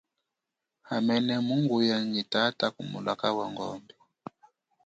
Hamene 0.89 1.33
mungu 1.47 1.77
ya 1.89 1.97
nyi 2.11 2.23
tata 2.33 2.65
ku 2.75 2.81
mulaka 2.91 3.27
wa 3.37 3.45
ngombe. 3.53 3.93